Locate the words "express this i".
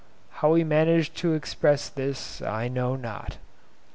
1.35-2.67